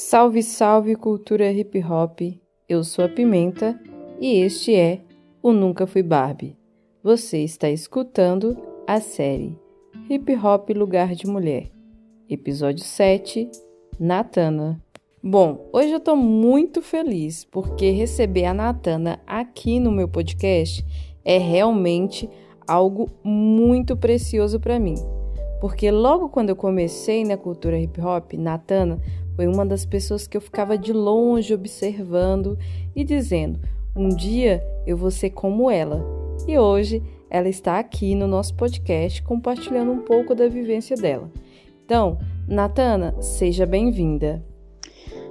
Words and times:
Salve, 0.00 0.44
salve 0.44 0.94
cultura 0.94 1.50
hip 1.50 1.76
hop! 1.82 2.20
Eu 2.68 2.84
sou 2.84 3.04
a 3.04 3.08
Pimenta 3.08 3.76
e 4.20 4.36
este 4.42 4.72
é 4.72 5.00
o 5.42 5.50
Nunca 5.52 5.88
Fui 5.88 6.04
Barbie. 6.04 6.56
Você 7.02 7.38
está 7.38 7.68
escutando 7.68 8.56
a 8.86 9.00
série 9.00 9.58
Hip 10.08 10.32
Hop 10.36 10.70
Lugar 10.70 11.16
de 11.16 11.26
Mulher, 11.26 11.68
episódio 12.30 12.84
7 12.84 13.50
Natana. 13.98 14.80
Bom, 15.20 15.68
hoje 15.72 15.90
eu 15.90 15.98
tô 15.98 16.14
muito 16.14 16.80
feliz 16.80 17.44
porque 17.44 17.90
receber 17.90 18.44
a 18.44 18.54
Natana 18.54 19.20
aqui 19.26 19.80
no 19.80 19.90
meu 19.90 20.06
podcast 20.06 20.86
é 21.24 21.38
realmente 21.38 22.30
algo 22.68 23.10
muito 23.24 23.96
precioso 23.96 24.60
para 24.60 24.78
mim. 24.78 24.94
Porque 25.60 25.90
logo 25.90 26.28
quando 26.28 26.50
eu 26.50 26.56
comecei 26.56 27.24
na 27.24 27.36
cultura 27.36 27.80
hip 27.80 28.00
hop, 28.00 28.34
Natana 28.34 29.00
foi 29.38 29.46
uma 29.46 29.64
das 29.64 29.86
pessoas 29.86 30.26
que 30.26 30.36
eu 30.36 30.40
ficava 30.40 30.76
de 30.76 30.92
longe 30.92 31.54
observando 31.54 32.58
e 32.92 33.04
dizendo: 33.04 33.60
um 33.94 34.08
dia 34.08 34.60
eu 34.84 34.96
vou 34.96 35.12
ser 35.12 35.30
como 35.30 35.70
ela. 35.70 36.04
E 36.48 36.58
hoje 36.58 37.00
ela 37.30 37.48
está 37.48 37.78
aqui 37.78 38.16
no 38.16 38.26
nosso 38.26 38.52
podcast 38.56 39.22
compartilhando 39.22 39.92
um 39.92 40.00
pouco 40.00 40.34
da 40.34 40.48
vivência 40.48 40.96
dela. 40.96 41.30
Então, 41.84 42.18
Natana, 42.48 43.14
seja 43.22 43.64
bem-vinda. 43.64 44.44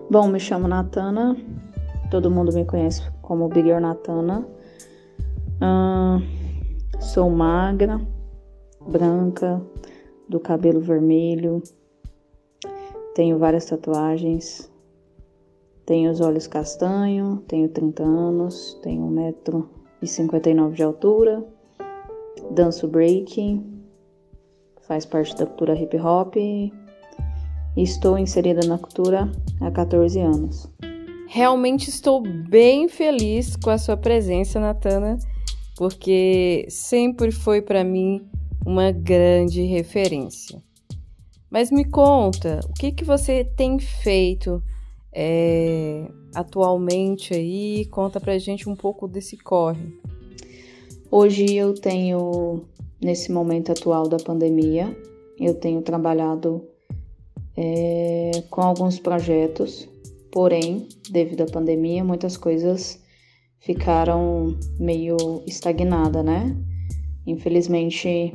Bom, 0.09 0.29
me 0.29 0.39
chamo 0.39 0.69
Natana, 0.69 1.35
todo 2.09 2.31
mundo 2.31 2.53
me 2.53 2.63
conhece 2.63 3.01
como 3.21 3.49
Big 3.49 3.69
Natana. 3.73 4.47
Sou 7.01 7.29
magra, 7.29 7.99
branca, 8.87 9.61
do 10.29 10.39
cabelo 10.39 10.79
vermelho, 10.79 11.61
tenho 13.17 13.39
várias 13.39 13.65
tatuagens. 13.65 14.71
Tenho 15.87 16.11
os 16.11 16.21
olhos 16.21 16.45
castanho, 16.45 17.43
tenho 17.47 17.67
30 17.67 18.03
anos, 18.03 18.79
tenho 18.83 19.07
1,59m 20.03 20.73
de 20.73 20.83
altura, 20.83 21.43
danço 22.51 22.87
breaking, 22.87 23.81
faz 24.87 25.03
parte 25.03 25.35
da 25.35 25.47
cultura 25.47 25.73
hip 25.73 25.97
hop 25.97 26.35
e 26.35 26.71
estou 27.75 28.19
inserida 28.19 28.67
na 28.67 28.77
cultura 28.77 29.27
há 29.61 29.71
14 29.71 30.19
anos. 30.19 30.71
Realmente 31.27 31.89
estou 31.89 32.21
bem 32.21 32.87
feliz 32.87 33.55
com 33.55 33.71
a 33.71 33.79
sua 33.79 33.97
presença, 33.97 34.59
Natana, 34.59 35.17
porque 35.75 36.67
sempre 36.69 37.31
foi 37.31 37.63
para 37.63 37.83
mim 37.83 38.29
uma 38.63 38.91
grande 38.91 39.63
referência. 39.63 40.66
Mas 41.49 41.71
me 41.71 41.85
conta, 41.85 42.59
o 42.69 42.73
que, 42.73 42.91
que 42.91 43.05
você 43.05 43.43
tem 43.43 43.79
feito 43.79 44.61
é, 45.13 46.09
atualmente 46.35 47.33
aí? 47.33 47.85
Conta 47.85 48.19
pra 48.19 48.37
gente 48.37 48.69
um 48.69 48.75
pouco 48.75 49.07
desse 49.07 49.37
corre. 49.37 49.97
Hoje 51.09 51.55
eu 51.55 51.73
tenho, 51.73 52.65
nesse 53.01 53.31
momento 53.31 53.71
atual 53.71 54.09
da 54.09 54.17
pandemia, 54.17 54.95
eu 55.39 55.53
tenho 55.53 55.81
trabalhado 55.81 56.67
é, 57.55 58.31
com 58.49 58.61
alguns 58.61 58.99
projetos, 58.99 59.87
porém, 60.31 60.89
devido 61.09 61.41
à 61.41 61.45
pandemia, 61.45 62.03
muitas 62.03 62.35
coisas 62.35 63.01
ficaram 63.59 64.57
meio 64.77 65.17
estagnadas, 65.47 66.23
né? 66.23 66.55
Infelizmente, 67.25 68.33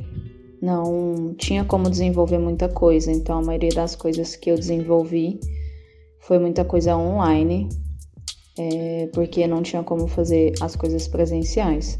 não 0.63 1.35
tinha 1.37 1.65
como 1.65 1.89
desenvolver 1.89 2.37
muita 2.37 2.69
coisa, 2.69 3.11
então 3.11 3.39
a 3.39 3.41
maioria 3.41 3.71
das 3.71 3.97
coisas 3.97 4.37
que 4.37 4.49
eu 4.49 4.55
desenvolvi 4.55 5.37
foi 6.21 6.39
muita 6.39 6.63
coisa 6.63 6.95
online, 6.95 7.67
é, 8.57 9.09
porque 9.13 9.45
não 9.45 9.61
tinha 9.61 9.83
como 9.83 10.07
fazer 10.07 10.53
as 10.61 10.73
coisas 10.73 11.05
presenciais. 11.05 11.99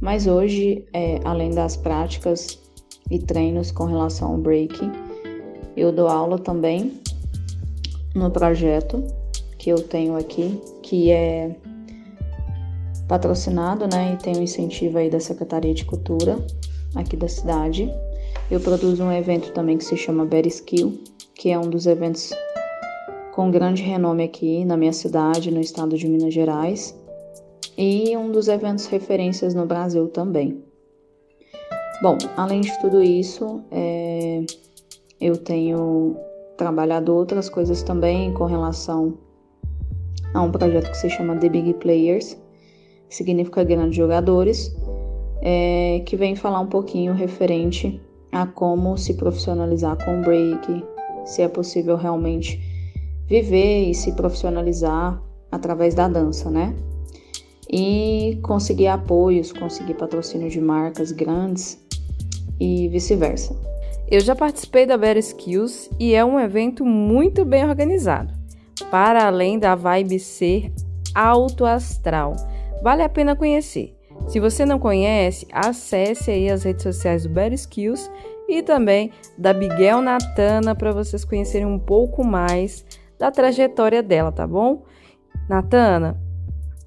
Mas 0.00 0.28
hoje, 0.28 0.86
é, 0.92 1.18
além 1.24 1.50
das 1.50 1.76
práticas 1.76 2.60
e 3.10 3.18
treinos 3.18 3.72
com 3.72 3.86
relação 3.86 4.30
ao 4.30 4.38
breaking, 4.38 4.92
eu 5.76 5.90
dou 5.90 6.06
aula 6.06 6.38
também 6.38 7.00
no 8.14 8.30
projeto 8.30 9.02
que 9.58 9.70
eu 9.70 9.82
tenho 9.82 10.16
aqui, 10.16 10.60
que 10.84 11.10
é 11.10 11.56
patrocinado, 13.08 13.88
né, 13.92 14.14
e 14.14 14.22
tem 14.22 14.34
o 14.34 14.38
um 14.38 14.42
incentivo 14.44 14.98
aí 14.98 15.10
da 15.10 15.18
Secretaria 15.18 15.74
de 15.74 15.84
Cultura 15.84 16.38
aqui 16.94 17.16
da 17.16 17.28
cidade. 17.28 17.92
Eu 18.50 18.60
produzo 18.60 19.02
um 19.02 19.12
evento 19.12 19.52
também 19.52 19.76
que 19.76 19.84
se 19.84 19.96
chama 19.96 20.24
Better 20.24 20.46
Skill, 20.48 20.98
que 21.34 21.50
é 21.50 21.58
um 21.58 21.68
dos 21.68 21.86
eventos 21.86 22.32
com 23.32 23.50
grande 23.50 23.82
renome 23.82 24.24
aqui 24.24 24.64
na 24.64 24.76
minha 24.76 24.92
cidade, 24.92 25.50
no 25.50 25.60
estado 25.60 25.96
de 25.96 26.08
Minas 26.08 26.34
Gerais, 26.34 26.98
e 27.76 28.16
um 28.16 28.32
dos 28.32 28.48
eventos 28.48 28.86
referências 28.86 29.54
no 29.54 29.64
Brasil 29.64 30.08
também. 30.08 30.64
Bom, 32.02 32.18
além 32.36 32.60
de 32.60 32.76
tudo 32.80 33.02
isso, 33.02 33.62
é, 33.70 34.44
eu 35.20 35.36
tenho 35.36 36.16
trabalhado 36.56 37.14
outras 37.14 37.48
coisas 37.48 37.82
também 37.82 38.32
com 38.34 38.44
relação 38.44 39.18
a 40.34 40.42
um 40.42 40.50
projeto 40.50 40.90
que 40.90 40.96
se 40.96 41.08
chama 41.08 41.36
The 41.36 41.48
Big 41.48 41.74
Players, 41.74 42.36
que 43.08 43.14
significa 43.14 43.64
grandes 43.64 43.96
jogadores, 43.96 44.74
é, 45.40 46.02
que 46.06 46.16
vem 46.16 46.34
falar 46.34 46.60
um 46.60 46.66
pouquinho 46.66 47.14
referente 47.14 48.00
a 48.32 48.46
como 48.46 48.96
se 48.96 49.14
profissionalizar 49.14 50.02
com 50.04 50.20
o 50.20 50.22
break, 50.22 50.84
se 51.24 51.42
é 51.42 51.48
possível 51.48 51.96
realmente 51.96 52.60
viver 53.26 53.90
e 53.90 53.94
se 53.94 54.12
profissionalizar 54.12 55.22
através 55.50 55.94
da 55.94 56.08
dança, 56.08 56.50
né? 56.50 56.74
E 57.70 58.38
conseguir 58.42 58.86
apoios, 58.86 59.52
conseguir 59.52 59.94
patrocínio 59.94 60.48
de 60.48 60.60
marcas 60.60 61.12
grandes 61.12 61.78
e 62.58 62.88
vice-versa. 62.88 63.54
Eu 64.10 64.20
já 64.20 64.34
participei 64.34 64.86
da 64.86 64.96
Better 64.96 65.18
Skills 65.18 65.90
e 66.00 66.14
é 66.14 66.24
um 66.24 66.40
evento 66.40 66.84
muito 66.84 67.44
bem 67.44 67.64
organizado, 67.64 68.32
para 68.90 69.26
além 69.26 69.58
da 69.58 69.74
vibe 69.74 70.18
ser 70.18 70.72
alto 71.14 71.66
astral. 71.66 72.34
Vale 72.82 73.02
a 73.02 73.08
pena 73.08 73.36
conhecer. 73.36 73.97
Se 74.26 74.40
você 74.40 74.64
não 74.66 74.78
conhece, 74.78 75.46
acesse 75.52 76.30
aí 76.30 76.50
as 76.50 76.64
redes 76.64 76.82
sociais 76.82 77.22
do 77.22 77.30
Better 77.30 77.54
Skills 77.54 78.10
e 78.48 78.62
também 78.62 79.12
da 79.36 79.54
Miguel 79.54 80.00
Natana 80.00 80.74
para 80.74 80.92
vocês 80.92 81.24
conhecerem 81.24 81.66
um 81.66 81.78
pouco 81.78 82.24
mais 82.24 82.84
da 83.18 83.30
trajetória 83.30 84.02
dela, 84.02 84.32
tá 84.32 84.46
bom? 84.46 84.84
Natana, 85.48 86.20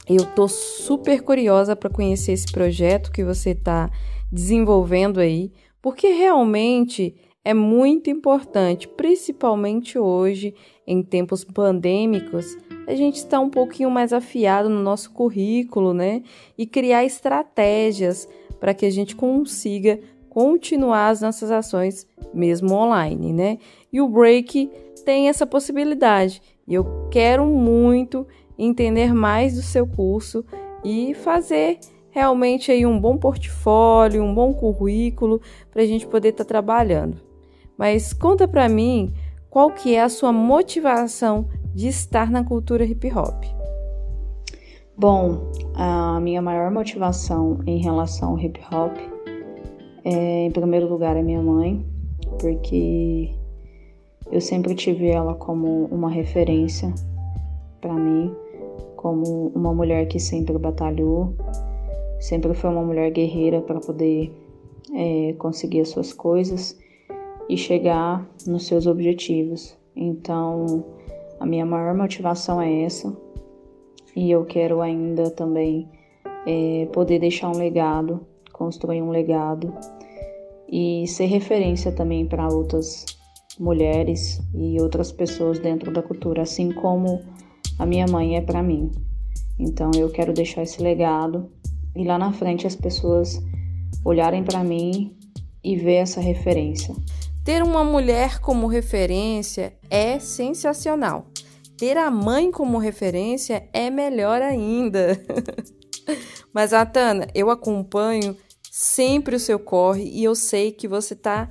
eu 0.07 0.25
tô 0.25 0.47
super 0.47 1.21
curiosa 1.21 1.75
para 1.75 1.89
conhecer 1.89 2.33
esse 2.33 2.51
projeto 2.51 3.11
que 3.11 3.23
você 3.23 3.51
está 3.51 3.89
desenvolvendo 4.31 5.19
aí, 5.19 5.51
porque 5.81 6.07
realmente 6.07 7.15
é 7.43 7.53
muito 7.53 8.09
importante, 8.09 8.87
principalmente 8.87 9.97
hoje, 9.97 10.53
em 10.85 11.01
tempos 11.01 11.43
pandêmicos, 11.43 12.55
a 12.91 12.95
gente 12.95 13.15
está 13.15 13.39
um 13.39 13.49
pouquinho 13.49 13.89
mais 13.89 14.11
afiado 14.11 14.67
no 14.67 14.81
nosso 14.81 15.11
currículo, 15.11 15.93
né? 15.93 16.23
E 16.57 16.65
criar 16.65 17.05
estratégias 17.05 18.27
para 18.59 18.73
que 18.73 18.85
a 18.85 18.89
gente 18.89 19.15
consiga 19.15 19.99
continuar 20.29 21.07
as 21.07 21.21
nossas 21.21 21.51
ações 21.51 22.05
mesmo 22.33 22.73
online, 22.73 23.31
né? 23.31 23.57
E 23.91 24.01
o 24.01 24.09
break 24.09 24.69
tem 25.05 25.29
essa 25.29 25.45
possibilidade. 25.45 26.41
E 26.67 26.73
eu 26.73 27.07
quero 27.09 27.45
muito 27.45 28.27
entender 28.57 29.13
mais 29.13 29.55
do 29.55 29.61
seu 29.61 29.87
curso 29.87 30.43
e 30.83 31.13
fazer 31.13 31.79
realmente 32.09 32.71
aí 32.73 32.85
um 32.85 32.99
bom 32.99 33.17
portfólio, 33.17 34.21
um 34.21 34.35
bom 34.35 34.53
currículo 34.53 35.41
para 35.71 35.81
a 35.81 35.85
gente 35.85 36.05
poder 36.05 36.29
estar 36.29 36.43
tá 36.43 36.47
trabalhando. 36.47 37.17
Mas 37.77 38.11
conta 38.11 38.47
para 38.47 38.67
mim 38.67 39.13
qual 39.49 39.71
que 39.71 39.95
é 39.95 40.01
a 40.01 40.09
sua 40.09 40.33
motivação 40.33 41.47
de 41.73 41.87
estar 41.87 42.29
na 42.29 42.43
cultura 42.43 42.83
hip 42.83 43.11
hop. 43.13 43.43
Bom, 44.97 45.51
a 45.75 46.19
minha 46.19 46.41
maior 46.41 46.69
motivação 46.71 47.59
em 47.65 47.79
relação 47.79 48.31
ao 48.31 48.39
hip 48.39 48.59
hop 48.71 48.97
é, 50.03 50.45
em 50.45 50.51
primeiro 50.51 50.87
lugar, 50.87 51.15
é 51.15 51.21
minha 51.21 51.41
mãe, 51.41 51.85
porque 52.39 53.29
eu 54.31 54.41
sempre 54.41 54.73
tive 54.73 55.07
ela 55.07 55.35
como 55.35 55.85
uma 55.85 56.09
referência 56.09 56.93
para 57.79 57.93
mim, 57.93 58.33
como 58.95 59.51
uma 59.55 59.73
mulher 59.73 60.07
que 60.07 60.19
sempre 60.19 60.57
batalhou, 60.57 61.35
sempre 62.19 62.53
foi 62.53 62.69
uma 62.69 62.83
mulher 62.83 63.11
guerreira 63.11 63.61
para 63.61 63.79
poder 63.79 64.31
é, 64.93 65.33
conseguir 65.33 65.81
as 65.81 65.89
suas 65.89 66.13
coisas 66.13 66.77
e 67.49 67.57
chegar 67.57 68.27
nos 68.47 68.65
seus 68.65 68.87
objetivos. 68.87 69.77
Então, 69.95 70.83
a 71.41 71.45
minha 71.45 71.65
maior 71.65 71.95
motivação 71.95 72.61
é 72.61 72.83
essa. 72.83 73.11
E 74.15 74.29
eu 74.29 74.45
quero 74.45 74.79
ainda 74.79 75.31
também 75.31 75.89
é, 76.45 76.87
poder 76.93 77.17
deixar 77.17 77.49
um 77.49 77.57
legado, 77.57 78.27
construir 78.53 79.01
um 79.01 79.09
legado 79.09 79.73
e 80.69 81.07
ser 81.07 81.25
referência 81.25 81.91
também 81.91 82.27
para 82.27 82.47
outras 82.47 83.07
mulheres 83.59 84.39
e 84.53 84.79
outras 84.79 85.11
pessoas 85.11 85.57
dentro 85.57 85.91
da 85.91 86.03
cultura, 86.03 86.43
assim 86.43 86.71
como 86.71 87.23
a 87.79 87.87
minha 87.87 88.05
mãe 88.05 88.37
é 88.37 88.41
para 88.41 88.61
mim. 88.61 88.91
Então 89.57 89.89
eu 89.97 90.11
quero 90.11 90.33
deixar 90.33 90.61
esse 90.61 90.79
legado 90.79 91.49
e 91.95 92.03
lá 92.03 92.19
na 92.19 92.31
frente 92.31 92.67
as 92.67 92.75
pessoas 92.75 93.41
olharem 94.05 94.43
para 94.43 94.63
mim 94.63 95.17
e 95.63 95.75
ver 95.75 95.95
essa 95.95 96.21
referência. 96.21 96.93
Ter 97.43 97.63
uma 97.63 97.83
mulher 97.83 98.39
como 98.39 98.67
referência 98.67 99.73
é 99.89 100.19
sensacional. 100.19 101.30
Ter 101.81 101.97
a 101.97 102.11
mãe 102.11 102.51
como 102.51 102.77
referência 102.77 103.67
é 103.73 103.89
melhor 103.89 104.39
ainda. 104.39 105.19
Mas, 106.53 106.73
Atana, 106.73 107.27
eu 107.33 107.49
acompanho 107.49 108.37
sempre 108.69 109.35
o 109.35 109.39
seu 109.39 109.57
corre 109.57 110.03
e 110.03 110.23
eu 110.23 110.35
sei 110.35 110.71
que 110.71 110.87
você 110.87 111.15
está 111.15 111.49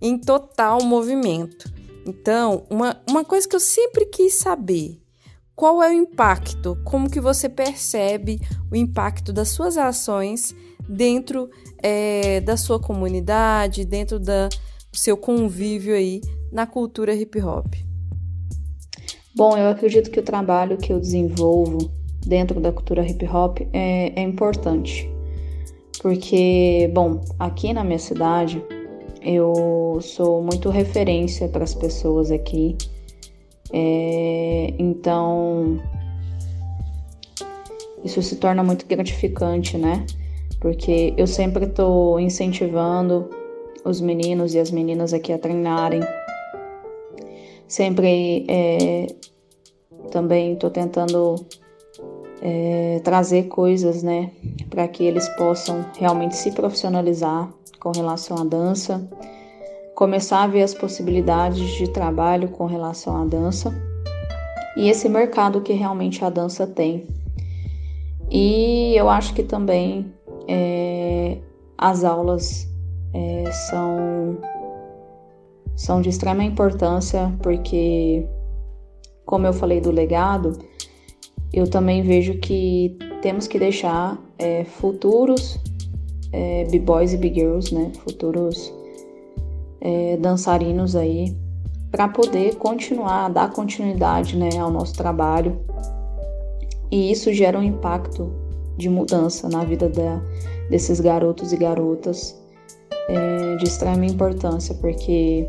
em 0.00 0.16
total 0.16 0.84
movimento. 0.84 1.68
Então, 2.06 2.64
uma, 2.70 3.02
uma 3.10 3.24
coisa 3.24 3.48
que 3.48 3.56
eu 3.56 3.60
sempre 3.60 4.06
quis 4.06 4.34
saber, 4.34 5.02
qual 5.52 5.82
é 5.82 5.88
o 5.88 5.92
impacto? 5.92 6.78
Como 6.84 7.10
que 7.10 7.20
você 7.20 7.48
percebe 7.48 8.40
o 8.70 8.76
impacto 8.76 9.32
das 9.32 9.48
suas 9.48 9.76
ações 9.76 10.54
dentro 10.88 11.50
é, 11.82 12.40
da 12.40 12.56
sua 12.56 12.78
comunidade, 12.78 13.84
dentro 13.84 14.20
da, 14.20 14.46
do 14.46 14.96
seu 14.96 15.16
convívio 15.16 15.92
aí 15.92 16.20
na 16.52 16.68
cultura 16.68 17.12
hip 17.12 17.40
hop? 17.40 17.74
Bom, 19.34 19.56
eu 19.56 19.68
acredito 19.70 20.10
que 20.10 20.20
o 20.20 20.22
trabalho 20.22 20.76
que 20.76 20.92
eu 20.92 21.00
desenvolvo 21.00 21.90
dentro 22.26 22.60
da 22.60 22.70
cultura 22.70 23.06
hip 23.06 23.26
hop 23.26 23.60
é, 23.72 24.12
é 24.14 24.22
importante. 24.22 25.10
Porque, 26.00 26.90
bom, 26.92 27.20
aqui 27.38 27.72
na 27.72 27.82
minha 27.82 27.98
cidade 27.98 28.62
eu 29.22 29.98
sou 30.00 30.42
muito 30.42 30.68
referência 30.68 31.48
para 31.48 31.64
as 31.64 31.74
pessoas 31.74 32.30
aqui. 32.30 32.76
É, 33.72 34.74
então, 34.78 35.78
isso 38.04 38.20
se 38.20 38.36
torna 38.36 38.62
muito 38.62 38.84
gratificante, 38.86 39.78
né? 39.78 40.04
Porque 40.60 41.14
eu 41.16 41.26
sempre 41.26 41.64
estou 41.64 42.20
incentivando 42.20 43.30
os 43.84 44.00
meninos 44.00 44.54
e 44.54 44.58
as 44.58 44.70
meninas 44.70 45.14
aqui 45.14 45.32
a 45.32 45.38
treinarem. 45.38 46.00
Sempre 47.72 48.44
é, 48.50 49.06
também 50.10 50.52
estou 50.52 50.68
tentando 50.68 51.36
é, 52.42 53.00
trazer 53.02 53.44
coisas, 53.44 54.02
né, 54.02 54.30
para 54.68 54.86
que 54.86 55.02
eles 55.02 55.26
possam 55.38 55.82
realmente 55.98 56.36
se 56.36 56.52
profissionalizar 56.52 57.50
com 57.80 57.90
relação 57.90 58.36
à 58.36 58.44
dança, 58.44 59.08
começar 59.94 60.42
a 60.42 60.46
ver 60.46 60.60
as 60.60 60.74
possibilidades 60.74 61.66
de 61.70 61.88
trabalho 61.88 62.50
com 62.50 62.66
relação 62.66 63.16
à 63.16 63.24
dança 63.24 63.72
e 64.76 64.90
esse 64.90 65.08
mercado 65.08 65.62
que 65.62 65.72
realmente 65.72 66.22
a 66.22 66.28
dança 66.28 66.66
tem. 66.66 67.06
E 68.30 68.92
eu 68.94 69.08
acho 69.08 69.32
que 69.32 69.42
também 69.42 70.12
é, 70.46 71.38
as 71.78 72.04
aulas 72.04 72.68
é, 73.14 73.50
são, 73.50 74.36
são 75.76 76.00
de 76.00 76.08
extrema 76.08 76.44
importância, 76.44 77.32
porque, 77.42 78.26
como 79.24 79.46
eu 79.46 79.52
falei 79.52 79.80
do 79.80 79.90
legado, 79.90 80.58
eu 81.52 81.68
também 81.68 82.02
vejo 82.02 82.38
que 82.38 82.96
temos 83.20 83.46
que 83.46 83.58
deixar 83.58 84.18
é, 84.38 84.64
futuros 84.64 85.58
é, 86.32 86.64
b-boys 86.70 87.12
e 87.12 87.16
b-girls, 87.18 87.74
né, 87.74 87.92
futuros 88.04 88.72
é, 89.80 90.16
dançarinos 90.16 90.96
aí, 90.96 91.36
para 91.90 92.08
poder 92.08 92.56
continuar, 92.56 93.28
dar 93.28 93.50
continuidade 93.52 94.36
né, 94.36 94.48
ao 94.58 94.70
nosso 94.70 94.94
trabalho. 94.94 95.60
E 96.90 97.12
isso 97.12 97.32
gera 97.32 97.58
um 97.58 97.62
impacto 97.62 98.32
de 98.78 98.88
mudança 98.88 99.48
na 99.48 99.64
vida 99.64 99.88
da, 99.88 100.22
desses 100.70 101.00
garotos 101.00 101.52
e 101.52 101.56
garotas 101.56 102.40
é, 103.08 103.56
de 103.56 103.64
extrema 103.64 104.06
importância, 104.06 104.74
porque 104.76 105.46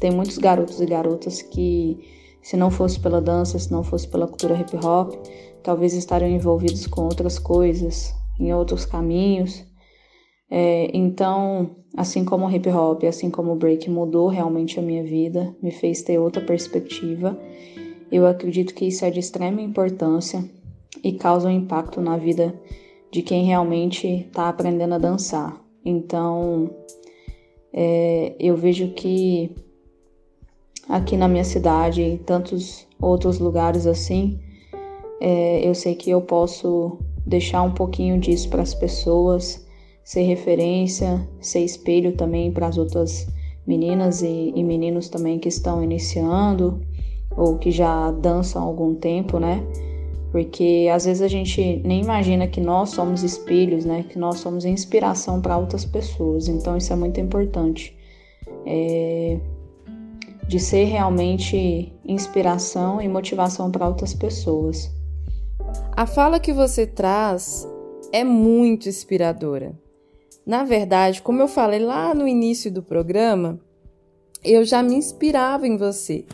tem 0.00 0.10
muitos 0.10 0.38
garotos 0.38 0.80
e 0.80 0.86
garotas 0.86 1.42
que, 1.42 1.98
se 2.42 2.56
não 2.56 2.70
fosse 2.70 2.98
pela 2.98 3.20
dança, 3.20 3.58
se 3.58 3.70
não 3.70 3.84
fosse 3.84 4.08
pela 4.08 4.26
cultura 4.26 4.58
hip 4.58 4.74
hop, 4.84 5.14
talvez 5.62 5.92
estariam 5.92 6.30
envolvidos 6.30 6.86
com 6.86 7.02
outras 7.02 7.38
coisas, 7.38 8.14
em 8.38 8.52
outros 8.54 8.86
caminhos. 8.86 9.62
É, 10.50 10.90
então, 10.94 11.76
assim 11.96 12.24
como 12.24 12.46
o 12.46 12.50
hip 12.50 12.68
hop, 12.70 13.04
assim 13.04 13.30
como 13.30 13.52
o 13.52 13.56
break 13.56 13.88
mudou 13.90 14.28
realmente 14.28 14.80
a 14.80 14.82
minha 14.82 15.04
vida, 15.04 15.54
me 15.62 15.70
fez 15.70 16.02
ter 16.02 16.18
outra 16.18 16.42
perspectiva, 16.42 17.38
eu 18.10 18.26
acredito 18.26 18.74
que 18.74 18.86
isso 18.86 19.04
é 19.04 19.10
de 19.10 19.20
extrema 19.20 19.60
importância 19.60 20.42
e 21.04 21.12
causa 21.12 21.48
um 21.48 21.52
impacto 21.52 22.00
na 22.00 22.16
vida 22.16 22.58
de 23.12 23.22
quem 23.22 23.44
realmente 23.44 24.06
está 24.06 24.48
aprendendo 24.48 24.94
a 24.94 24.98
dançar. 24.98 25.60
Então, 25.84 26.70
é, 27.72 28.34
eu 28.40 28.56
vejo 28.56 28.88
que 28.94 29.54
aqui 30.90 31.16
na 31.16 31.28
minha 31.28 31.44
cidade, 31.44 32.02
em 32.02 32.16
tantos 32.16 32.86
outros 33.00 33.38
lugares 33.38 33.86
assim, 33.86 34.38
é, 35.20 35.66
eu 35.66 35.74
sei 35.74 35.94
que 35.94 36.10
eu 36.10 36.20
posso 36.20 36.98
deixar 37.26 37.62
um 37.62 37.72
pouquinho 37.72 38.18
disso 38.18 38.48
para 38.48 38.62
as 38.62 38.74
pessoas, 38.74 39.66
ser 40.04 40.22
referência, 40.22 41.26
ser 41.40 41.60
espelho 41.60 42.12
também 42.12 42.50
para 42.50 42.66
as 42.66 42.76
outras 42.76 43.26
meninas 43.66 44.22
e, 44.22 44.52
e 44.54 44.64
meninos 44.64 45.08
também 45.08 45.38
que 45.38 45.48
estão 45.48 45.82
iniciando 45.82 46.80
ou 47.36 47.56
que 47.56 47.70
já 47.70 48.10
dançam 48.10 48.62
há 48.62 48.64
algum 48.64 48.94
tempo, 48.94 49.38
né? 49.38 49.64
porque 50.30 50.88
às 50.92 51.04
vezes 51.04 51.22
a 51.22 51.28
gente 51.28 51.80
nem 51.84 52.02
imagina 52.02 52.46
que 52.46 52.60
nós 52.60 52.90
somos 52.90 53.22
espelhos, 53.22 53.84
né? 53.84 54.04
Que 54.08 54.18
nós 54.18 54.38
somos 54.38 54.64
inspiração 54.64 55.40
para 55.40 55.58
outras 55.58 55.84
pessoas. 55.84 56.48
Então 56.48 56.76
isso 56.76 56.92
é 56.92 56.96
muito 56.96 57.20
importante. 57.20 57.96
É... 58.64 59.38
De 60.50 60.58
ser 60.58 60.82
realmente 60.86 61.92
inspiração 62.04 63.00
e 63.00 63.06
motivação 63.06 63.70
para 63.70 63.86
outras 63.86 64.12
pessoas. 64.12 64.90
A 65.92 66.06
fala 66.06 66.40
que 66.40 66.52
você 66.52 66.88
traz 66.88 67.68
é 68.10 68.24
muito 68.24 68.88
inspiradora. 68.88 69.78
Na 70.44 70.64
verdade, 70.64 71.22
como 71.22 71.40
eu 71.40 71.46
falei 71.46 71.78
lá 71.78 72.12
no 72.12 72.26
início 72.26 72.68
do 72.68 72.82
programa, 72.82 73.60
eu 74.42 74.64
já 74.64 74.82
me 74.82 74.96
inspirava 74.96 75.68
em 75.68 75.76
você. 75.76 76.24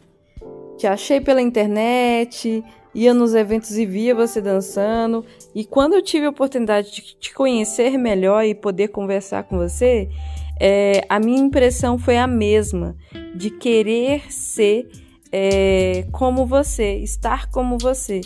Te 0.78 0.86
achei 0.86 1.20
pela 1.20 1.42
internet, 1.42 2.64
ia 2.94 3.12
nos 3.12 3.34
eventos 3.34 3.76
e 3.76 3.84
via 3.84 4.14
você 4.14 4.40
dançando. 4.40 5.26
E 5.54 5.62
quando 5.62 5.92
eu 5.92 6.00
tive 6.00 6.24
a 6.24 6.30
oportunidade 6.30 6.90
de 6.90 7.02
te 7.16 7.34
conhecer 7.34 7.98
melhor 7.98 8.46
e 8.46 8.54
poder 8.54 8.88
conversar 8.88 9.42
com 9.44 9.58
você, 9.58 10.08
é, 10.60 11.04
a 11.08 11.18
minha 11.18 11.40
impressão 11.40 11.98
foi 11.98 12.16
a 12.16 12.26
mesma, 12.26 12.96
de 13.34 13.50
querer 13.50 14.32
ser 14.32 14.88
é, 15.32 16.06
como 16.12 16.46
você, 16.46 16.96
estar 16.98 17.50
como 17.50 17.78
você. 17.78 18.20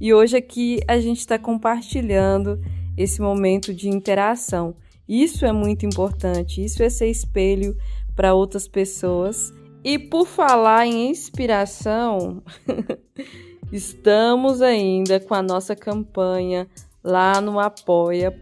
E 0.00 0.12
hoje 0.12 0.36
aqui 0.36 0.80
a 0.86 0.98
gente 0.98 1.18
está 1.18 1.38
compartilhando 1.38 2.60
esse 2.96 3.20
momento 3.20 3.72
de 3.72 3.88
interação. 3.88 4.74
Isso 5.08 5.44
é 5.44 5.52
muito 5.52 5.84
importante, 5.84 6.64
isso 6.64 6.82
é 6.82 6.88
ser 6.88 7.08
espelho 7.08 7.76
para 8.14 8.34
outras 8.34 8.68
pessoas. 8.68 9.52
E 9.84 9.98
por 9.98 10.26
falar 10.26 10.86
em 10.86 11.10
inspiração, 11.10 12.42
Estamos 13.72 14.60
ainda 14.60 15.18
com 15.18 15.32
a 15.32 15.40
nossa 15.40 15.74
campanha 15.74 16.68
lá 17.02 17.40
no 17.40 17.58
apoia.se 17.58 18.38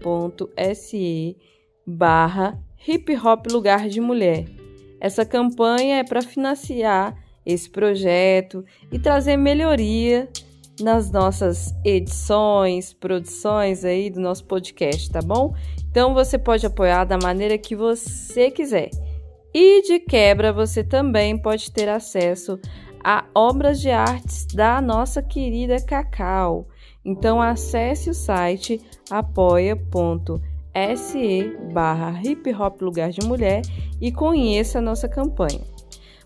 barra 1.86 2.60
Hip 2.86 3.14
Hop 3.16 3.46
Lugar 3.52 3.88
de 3.88 4.00
Mulher. 4.00 4.46
Essa 5.00 5.24
campanha 5.24 5.96
é 5.98 6.04
para 6.04 6.22
financiar 6.22 7.14
esse 7.44 7.68
projeto 7.68 8.64
e 8.90 8.98
trazer 8.98 9.36
melhoria 9.36 10.28
nas 10.80 11.10
nossas 11.10 11.74
edições, 11.84 12.92
produções 12.92 13.84
aí 13.84 14.08
do 14.08 14.20
nosso 14.20 14.44
podcast, 14.44 15.10
tá 15.10 15.20
bom? 15.20 15.54
Então 15.90 16.14
você 16.14 16.38
pode 16.38 16.64
apoiar 16.64 17.04
da 17.04 17.18
maneira 17.18 17.58
que 17.58 17.76
você 17.76 18.50
quiser. 18.50 18.90
E 19.52 19.82
de 19.82 19.98
quebra 19.98 20.52
você 20.52 20.82
também 20.82 21.36
pode 21.36 21.70
ter 21.70 21.88
acesso 21.88 22.58
a 23.04 23.26
obras 23.34 23.80
de 23.80 23.90
artes 23.90 24.46
da 24.46 24.80
nossa 24.80 25.22
querida 25.22 25.84
Cacau. 25.84 26.66
Então 27.04 27.42
acesse 27.42 28.08
o 28.08 28.14
site 28.14 28.80
apoia.se 30.74 31.56
barra 31.72 32.20
hip 32.22 32.52
hop 32.54 32.80
lugar 32.82 33.10
de 33.10 33.26
mulher 33.26 33.62
e 34.00 34.10
conheça 34.12 34.78
a 34.78 34.82
nossa 34.82 35.08
campanha. 35.08 35.60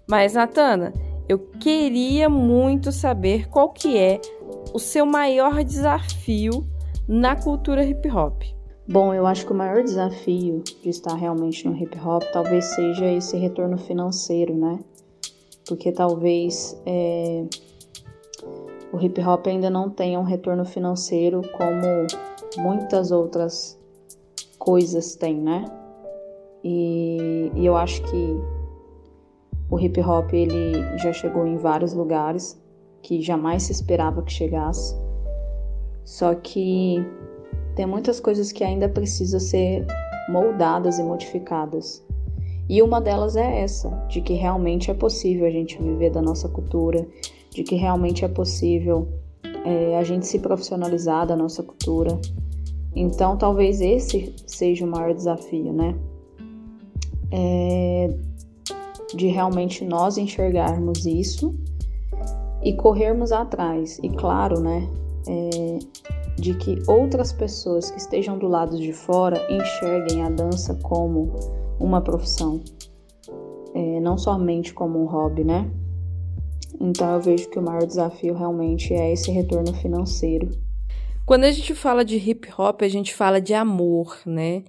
Mas 0.09 0.35
Natana, 0.35 0.93
eu 1.29 1.39
queria 1.39 2.29
muito 2.29 2.93
saber 2.93 3.49
qual 3.49 3.71
que 3.71 3.97
é 3.97 4.21
o 4.73 4.79
seu 4.79 5.07
maior 5.07 5.65
desafio 5.65 6.67
na 7.09 7.37
cultura 7.37 7.85
hip 7.85 8.09
hop. 8.11 8.43
Bom, 8.87 9.15
eu 9.15 9.27
acho 9.27 9.47
que 9.47 9.53
o 9.53 9.57
maior 9.57 9.83
desafio 9.83 10.63
de 10.83 10.91
estar 10.91 11.15
realmente 11.15 11.67
no 11.67 11.75
hip 11.77 11.99
hop 11.99 12.23
talvez 12.33 12.67
seja 12.67 13.07
esse 13.07 13.37
retorno 13.37 13.79
financeiro, 13.79 14.55
né? 14.55 14.79
porque 15.67 15.93
talvez 15.93 16.79
é, 16.87 17.45
o 18.93 19.01
hip 19.01 19.21
hop 19.23 19.47
ainda 19.47 19.71
não 19.71 19.91
tenha 19.91 20.19
um 20.19 20.25
retorno 20.25 20.65
financeiro 20.65 21.43
como 21.53 22.07
muitas 22.59 23.11
outras 23.11 23.79
coisas 24.65 25.15
têm, 25.15 25.37
né? 25.37 25.65
E, 26.65 27.53
e 27.55 27.67
eu 27.67 27.77
acho 27.77 28.03
que 28.03 28.41
o 29.71 29.79
hip 29.79 30.01
hop 30.01 30.33
ele 30.33 30.99
já 30.99 31.13
chegou 31.13 31.47
em 31.47 31.57
vários 31.57 31.93
lugares 31.93 32.59
que 33.03 33.21
jamais 33.21 33.65
se 33.65 33.73
esperava 33.73 34.23
que 34.23 34.33
chegasse. 34.33 34.97
Só 36.05 36.35
que 36.35 37.05
tem 37.77 37.85
muitas 37.87 38.19
coisas 38.19 38.51
que 38.51 38.65
ainda 38.65 38.89
precisam 38.89 39.39
ser 39.39 39.87
moldadas 40.29 40.99
e 40.99 41.03
modificadas. 41.03 42.03
E 42.67 42.81
uma 42.81 43.01
delas 43.01 43.37
é 43.37 43.61
essa, 43.61 43.91
de 44.09 44.23
que 44.23 44.33
realmente 44.33 44.91
é 44.91 44.95
possível 44.95 45.47
a 45.47 45.51
gente 45.51 45.81
viver 45.83 46.11
da 46.11 46.23
nossa 46.23 46.49
cultura, 46.49 47.07
de 47.51 47.63
que 47.63 47.75
realmente 47.75 48.25
é 48.25 48.29
possível 48.29 49.07
é, 49.67 49.99
a 49.99 50.03
gente 50.03 50.27
se 50.27 50.39
profissionalizar 50.39 51.27
da 51.27 51.37
nossa 51.37 51.63
cultura. 51.63 52.19
Então, 52.95 53.37
talvez 53.37 53.81
esse 53.81 54.35
seja 54.47 54.85
o 54.85 54.89
maior 54.89 55.15
desafio, 55.15 55.73
né? 55.73 55.97
É, 57.31 58.17
de 59.15 59.27
realmente 59.27 59.85
nós 59.85 60.17
enxergarmos 60.17 61.05
isso 61.05 61.55
e 62.63 62.73
corrermos 62.75 63.33
atrás. 63.33 63.99
E 64.03 64.09
claro, 64.09 64.61
né? 64.61 64.89
É, 65.29 65.79
de 66.37 66.55
que 66.55 66.83
outras 66.89 67.33
pessoas 67.33 67.91
que 67.91 67.99
estejam 67.99 68.39
do 68.39 68.49
lado 68.49 68.77
de 68.77 68.93
fora 68.93 69.41
enxerguem 69.51 70.23
a 70.23 70.31
dança 70.31 70.75
como 70.83 71.33
uma 71.79 72.01
profissão, 72.01 72.61
é, 73.75 74.01
não 74.01 74.19
somente 74.19 74.73
como 74.73 75.01
um 75.01 75.07
hobby, 75.07 75.45
né? 75.45 75.71
Então 76.81 77.15
eu 77.15 77.21
vejo 77.21 77.49
que 77.51 77.59
o 77.59 77.63
maior 77.63 77.87
desafio 77.87 78.35
realmente 78.35 78.93
é 78.93 79.13
esse 79.13 79.31
retorno 79.31 79.73
financeiro. 79.75 80.51
Quando 81.27 81.45
a 81.45 81.51
gente 81.51 81.75
fala 81.75 82.05
de 82.05 82.17
hip 82.17 82.51
hop, 82.59 82.83
a 82.83 82.89
gente 82.89 83.15
fala 83.15 83.41
de 83.41 83.55
amor, 83.55 84.19
né? 84.27 84.63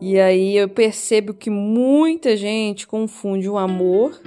E 0.00 0.18
aí 0.18 0.56
eu 0.56 0.68
percebo 0.68 1.32
que 1.32 1.48
muita 1.48 2.36
gente 2.36 2.88
confunde 2.88 3.48
o 3.48 3.56
amor 3.56 4.20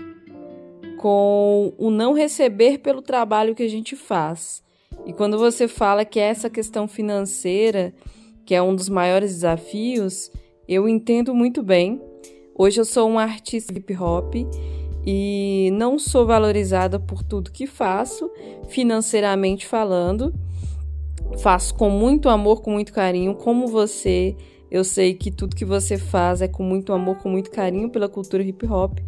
com 0.98 1.74
o 1.77 1.91
não 1.91 2.13
receber 2.13 2.77
pelo 2.77 3.01
trabalho 3.01 3.53
que 3.53 3.63
a 3.63 3.67
gente 3.67 3.94
faz. 3.94 4.63
E 5.05 5.12
quando 5.12 5.38
você 5.38 5.67
fala 5.67 6.05
que 6.05 6.17
essa 6.17 6.50
questão 6.50 6.88
financeira, 6.88 7.94
que 8.46 8.55
é 8.55 8.62
um 8.62 8.74
dos 8.74 8.88
maiores 8.88 9.34
desafios, 9.34 10.32
eu 10.70 10.88
entendo 10.88 11.36
muito 11.36 11.62
bem. 11.62 12.01
Hoje 12.58 12.79
eu 12.79 12.86
sou 12.86 13.10
uma 13.10 13.24
artista 13.24 13.74
hip 13.74 13.94
hop 13.98 14.34
e 15.05 15.70
não 15.74 16.00
sou 16.00 16.25
valorizada 16.25 16.98
por 16.98 17.22
tudo 17.22 17.51
que 17.51 17.67
faço, 17.67 18.32
financeiramente 18.70 19.67
falando. 19.67 20.34
Faço 21.39 21.74
com 21.75 21.89
muito 21.89 22.29
amor, 22.29 22.62
com 22.62 22.72
muito 22.72 22.94
carinho, 22.94 23.36
como 23.36 23.67
você. 23.67 24.36
Eu 24.70 24.84
sei 24.84 25.13
que 25.13 25.32
tudo 25.32 25.55
que 25.55 25.65
você 25.65 25.98
faz 25.98 26.41
é 26.41 26.48
com 26.48 26.63
muito 26.63 26.91
amor, 26.91 27.17
com 27.17 27.29
muito 27.29 27.51
carinho 27.51 27.89
pela 27.89 28.10
cultura 28.10 28.44
hip 28.44 28.65
hop, 28.65 29.00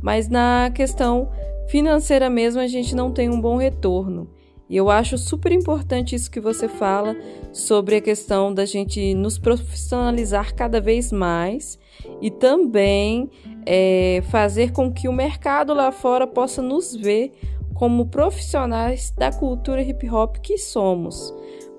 mas 0.00 0.28
na 0.28 0.70
questão 0.74 1.30
financeira 1.68 2.30
mesmo 2.30 2.60
a 2.60 2.66
gente 2.66 2.94
não 2.94 3.10
tem 3.10 3.28
um 3.28 3.40
bom 3.40 3.56
retorno. 3.56 4.28
E 4.68 4.76
eu 4.76 4.90
acho 4.90 5.16
super 5.16 5.52
importante 5.52 6.14
isso 6.14 6.30
que 6.30 6.40
você 6.40 6.68
fala 6.68 7.16
sobre 7.52 7.96
a 7.96 8.00
questão 8.00 8.52
da 8.52 8.64
gente 8.64 9.14
nos 9.14 9.38
profissionalizar 9.38 10.54
cada 10.54 10.80
vez 10.80 11.12
mais 11.12 11.78
e 12.20 12.30
também 12.30 13.30
é, 13.64 14.22
fazer 14.28 14.72
com 14.72 14.92
que 14.92 15.08
o 15.08 15.12
mercado 15.12 15.72
lá 15.72 15.92
fora 15.92 16.26
possa 16.26 16.60
nos 16.60 16.94
ver 16.96 17.32
como 17.74 18.06
profissionais 18.06 19.12
da 19.16 19.30
cultura 19.30 19.82
hip 19.82 20.08
hop 20.10 20.36
que 20.38 20.58
somos. 20.58 21.32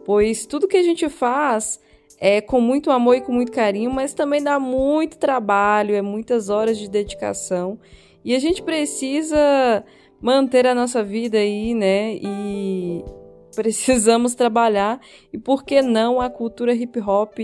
Pois 0.08 0.46
tudo 0.46 0.70
que 0.70 0.78
a 0.78 0.84
gente 0.84 1.10
faz 1.10 1.82
é 2.18 2.40
com 2.40 2.62
muito 2.62 2.90
amor 2.92 3.18
e 3.18 3.22
com 3.22 3.34
muito 3.34 3.52
carinho, 3.52 3.92
mas 3.92 4.14
também 4.14 4.42
dá 4.42 4.58
muito 4.58 5.18
trabalho, 5.18 5.94
é 5.94 6.02
muitas 6.02 6.48
horas 6.48 6.78
de 6.78 6.90
dedicação. 6.90 7.78
E 8.24 8.34
a 8.34 8.40
gente 8.40 8.64
precisa 8.64 9.84
manter 10.22 10.66
a 10.66 10.74
nossa 10.74 11.04
vida 11.04 11.38
aí, 11.38 11.74
né? 11.74 12.16
E 12.16 13.04
precisamos 13.54 14.34
trabalhar. 14.34 15.02
E 15.34 15.38
por 15.38 15.66
que 15.66 15.82
não 15.82 16.22
a 16.22 16.30
cultura 16.30 16.74
hip 16.74 17.02
hop 17.02 17.40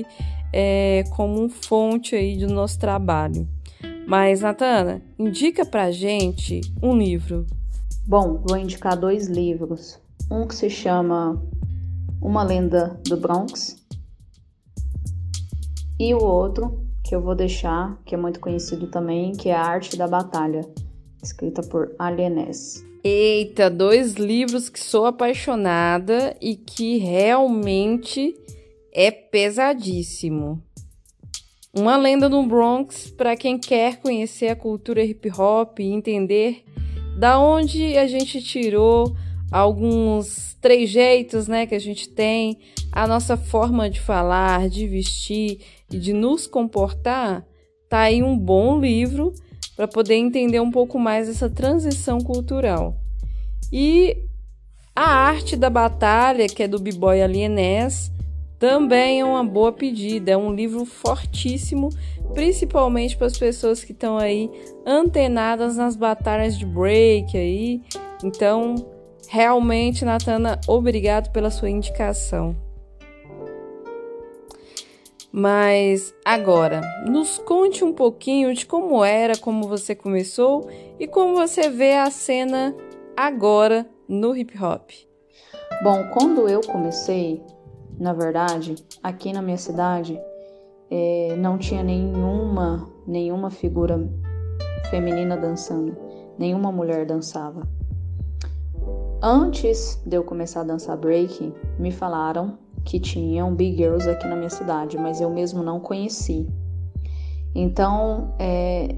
é, 0.54 1.04
como 1.18 1.50
fonte 1.50 2.16
aí 2.16 2.38
do 2.38 2.48
nosso 2.48 2.80
trabalho? 2.80 3.46
Mas, 4.08 4.40
Natana, 4.40 5.02
indica 5.20 5.66
pra 5.66 5.92
gente 5.92 6.62
um 6.82 6.98
livro. 6.98 7.46
Bom, 8.08 8.42
vou 8.48 8.58
indicar 8.58 8.98
dois 8.98 9.28
livros. 9.28 10.00
Um 10.32 10.48
que 10.48 10.56
se 10.56 10.70
chama 10.70 11.44
Uma 12.24 12.42
Lenda 12.42 12.98
do 13.06 13.18
Bronx 13.18 13.76
e 16.00 16.14
o 16.14 16.24
outro 16.24 16.88
que 17.04 17.14
eu 17.14 17.22
vou 17.22 17.36
deixar, 17.36 18.02
que 18.06 18.16
é 18.16 18.18
muito 18.18 18.40
conhecido 18.40 18.88
também, 18.88 19.34
que 19.34 19.50
é 19.50 19.54
A 19.54 19.62
Arte 19.62 19.98
da 19.98 20.08
Batalha, 20.08 20.62
escrita 21.22 21.62
por 21.62 21.94
Alienés. 22.00 22.82
Eita, 23.04 23.70
dois 23.70 24.14
livros 24.14 24.70
que 24.70 24.80
sou 24.80 25.06
apaixonada 25.06 26.34
e 26.42 26.56
que 26.56 26.98
realmente 26.98 28.34
é 28.94 29.12
pesadíssimo. 29.12 30.64
Uma 31.74 31.98
lenda 31.98 32.30
no 32.30 32.48
Bronx 32.48 33.10
para 33.10 33.36
quem 33.36 33.60
quer 33.60 33.98
conhecer 33.98 34.48
a 34.48 34.56
cultura 34.56 35.04
hip 35.04 35.30
hop 35.38 35.78
e 35.80 35.92
entender 35.92 36.64
da 37.20 37.38
onde 37.38 37.98
a 37.98 38.08
gente 38.08 38.42
tirou 38.42 39.14
alguns 39.54 40.58
trejeitos, 40.60 41.48
né, 41.48 41.68
que 41.68 41.76
a 41.76 41.80
gente 41.80 42.10
tem, 42.10 42.58
a 42.92 43.06
nossa 43.06 43.38
forma 43.38 43.88
de 43.88 44.02
falar, 44.02 44.68
de 44.68 44.88
vestir 44.88 45.60
e 45.92 46.00
de 46.00 46.12
nos 46.12 46.48
comportar. 46.48 47.46
Tá 47.88 48.00
aí 48.00 48.24
um 48.24 48.36
bom 48.36 48.80
livro 48.80 49.32
para 49.76 49.88
poder 49.88 50.16
entender 50.16 50.60
um 50.60 50.72
pouco 50.72 50.98
mais 50.98 51.30
essa 51.30 51.48
transição 51.48 52.18
cultural. 52.20 52.98
E 53.72 54.18
a 54.96 55.06
arte 55.06 55.56
da 55.56 55.70
batalha, 55.70 56.48
que 56.48 56.64
é 56.64 56.68
do 56.68 56.80
B-Boy 56.80 57.22
Alienés, 57.22 58.12
também 58.58 59.20
é 59.20 59.26
uma 59.26 59.44
boa 59.44 59.72
pedida. 59.72 60.32
É 60.32 60.38
um 60.38 60.52
livro 60.52 60.84
fortíssimo, 60.84 61.90
principalmente 62.34 63.16
para 63.16 63.28
as 63.28 63.38
pessoas 63.38 63.84
que 63.84 63.92
estão 63.92 64.18
aí 64.18 64.50
antenadas 64.84 65.78
nas 65.78 65.96
batalhas 65.96 66.58
de 66.58 66.66
break 66.66 67.38
aí. 67.38 67.82
Então, 68.24 68.93
realmente, 69.34 70.06
Natana, 70.06 70.62
obrigado 70.68 71.32
pela 71.32 71.50
sua 71.50 71.68
indicação. 71.68 72.56
Mas 75.32 76.14
agora, 76.24 76.82
nos 77.10 77.40
conte 77.40 77.84
um 77.84 77.92
pouquinho 77.92 78.54
de 78.54 78.68
como 78.68 79.04
era, 79.04 79.36
como 79.36 79.68
você 79.68 79.96
começou 79.96 80.70
e 81.00 81.08
como 81.08 81.34
você 81.34 81.68
vê 81.68 81.96
a 81.96 82.12
cena 82.12 82.76
agora 83.18 83.90
no 84.08 84.38
hip 84.38 84.54
hop. 84.64 84.92
Bom, 85.84 86.12
quando 86.14 86.48
eu 86.48 86.62
comecei, 86.62 87.42
na 88.00 88.14
verdade, 88.14 88.76
aqui 89.02 89.34
na 89.34 89.42
minha 89.42 89.58
cidade, 89.58 90.16
é, 90.92 91.36
não 91.40 91.58
tinha 91.58 91.82
nenhuma, 91.82 92.88
nenhuma 93.08 93.50
figura 93.50 94.00
feminina 94.92 95.36
dançando, 95.36 95.98
nenhuma 96.38 96.72
mulher 96.72 97.04
dançava. 97.08 97.68
Antes 99.26 99.98
de 100.06 100.18
eu 100.18 100.24
começar 100.26 100.60
a 100.60 100.64
dançar 100.66 100.98
break, 100.98 101.54
me 101.80 101.94
falaram 101.94 102.58
que 102.84 103.00
tinham 103.00 103.56
big 103.56 103.78
girls 103.78 104.10
aqui 104.10 104.28
na 104.28 104.36
minha 104.36 104.50
cidade, 104.50 104.98
mas 104.98 105.22
eu 105.22 105.30
mesmo 105.30 105.64
não 105.64 105.80
conheci. 105.80 106.46
Então, 107.56 108.36
é, 108.38 108.94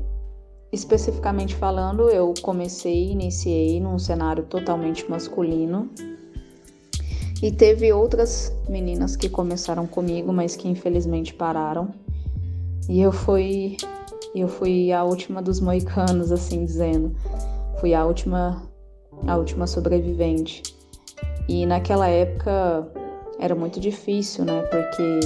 especificamente 0.71 1.53
falando, 1.53 2.09
eu 2.09 2.33
comecei, 2.41 3.11
iniciei 3.11 3.79
num 3.79 3.99
cenário 3.99 4.45
totalmente 4.45 5.07
masculino. 5.07 5.91
E 7.39 7.51
teve 7.51 7.93
outras 7.93 8.51
meninas 8.67 9.15
que 9.15 9.29
começaram 9.29 9.85
comigo, 9.85 10.33
mas 10.33 10.55
que 10.55 10.67
infelizmente 10.67 11.35
pararam. 11.35 11.93
E 12.89 12.99
eu 12.99 13.11
fui 13.11 13.77
eu 14.33 14.47
fui 14.47 14.91
a 14.91 15.03
última 15.03 15.39
dos 15.39 15.59
moicanos, 15.59 16.31
assim 16.31 16.65
dizendo. 16.65 17.15
Fui 17.79 17.93
a 17.93 18.03
última 18.03 18.63
a 19.27 19.35
última 19.37 19.67
sobrevivente. 19.67 20.63
E 21.47 21.65
naquela 21.65 22.07
época 22.07 22.91
era 23.39 23.55
muito 23.55 23.79
difícil, 23.79 24.45
né? 24.45 24.61
Porque 24.63 25.19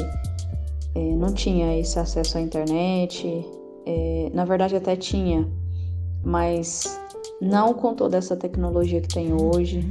é, 0.96 1.16
não 1.16 1.34
tinha 1.34 1.78
esse 1.78 2.00
acesso 2.00 2.38
à 2.38 2.42
internet. 2.42 3.46
É, 3.86 4.30
na 4.34 4.46
verdade, 4.46 4.76
até 4.76 4.96
tinha, 4.96 5.50
mas 6.24 7.00
não 7.42 7.74
com 7.74 7.94
toda 7.94 8.18
essa 8.18 8.36
tecnologia 8.36 9.02
que 9.02 9.08
tem 9.08 9.34
hoje, 9.34 9.84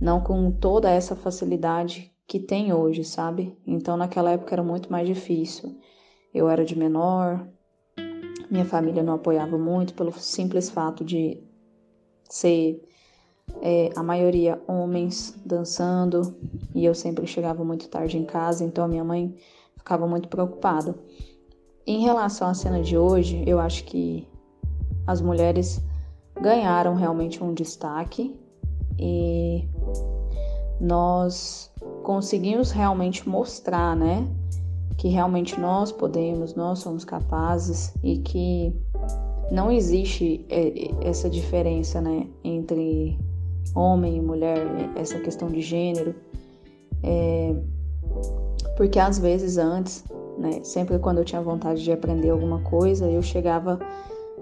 não 0.00 0.20
com 0.20 0.50
toda 0.50 0.90
essa 0.90 1.16
facilidade 1.16 2.12
que 2.26 2.38
tem 2.38 2.72
hoje, 2.72 3.02
sabe? 3.02 3.56
Então, 3.66 3.96
naquela 3.96 4.30
época 4.30 4.54
era 4.54 4.62
muito 4.62 4.90
mais 4.92 5.06
difícil. 5.06 5.76
Eu 6.32 6.48
era 6.48 6.64
de 6.64 6.78
menor, 6.78 7.44
minha 8.50 8.64
família 8.64 9.02
não 9.02 9.14
apoiava 9.14 9.56
muito 9.56 9.94
pelo 9.94 10.12
simples 10.12 10.68
fato 10.68 11.04
de 11.04 11.42
ser 12.24 12.80
é, 13.62 13.90
a 13.94 14.02
maioria 14.02 14.60
homens 14.66 15.34
dançando 15.44 16.34
e 16.74 16.84
eu 16.84 16.94
sempre 16.94 17.26
chegava 17.26 17.64
muito 17.64 17.88
tarde 17.88 18.16
em 18.16 18.24
casa, 18.24 18.64
então 18.64 18.84
a 18.84 18.88
minha 18.88 19.04
mãe 19.04 19.34
ficava 19.76 20.06
muito 20.06 20.28
preocupada. 20.28 20.94
Em 21.86 22.02
relação 22.02 22.48
à 22.48 22.54
cena 22.54 22.82
de 22.82 22.96
hoje, 22.96 23.42
eu 23.46 23.58
acho 23.58 23.84
que 23.84 24.26
as 25.06 25.20
mulheres 25.20 25.82
ganharam 26.40 26.94
realmente 26.94 27.42
um 27.42 27.52
destaque 27.52 28.38
e 28.98 29.68
nós 30.80 31.70
conseguimos 32.02 32.70
realmente 32.70 33.28
mostrar, 33.28 33.96
né, 33.96 34.26
que 34.96 35.08
realmente 35.08 35.58
nós 35.58 35.90
podemos, 35.90 36.54
nós 36.54 36.78
somos 36.78 37.04
capazes 37.04 37.94
e 38.02 38.18
que 38.18 38.74
não 39.50 39.70
existe 39.70 40.44
é, 40.48 40.90
essa 41.06 41.28
diferença, 41.28 42.00
né, 42.00 42.26
entre 42.44 43.18
homem 43.74 44.16
e 44.16 44.20
mulher, 44.20 44.58
essa 44.96 45.18
questão 45.18 45.48
de 45.48 45.60
gênero, 45.60 46.14
é, 47.02 47.54
porque 48.76 48.98
às 48.98 49.18
vezes 49.18 49.58
antes, 49.58 50.04
né, 50.38 50.60
sempre 50.62 50.98
quando 50.98 51.18
eu 51.18 51.24
tinha 51.24 51.40
vontade 51.40 51.82
de 51.82 51.92
aprender 51.92 52.30
alguma 52.30 52.60
coisa, 52.60 53.10
eu 53.10 53.22
chegava 53.22 53.78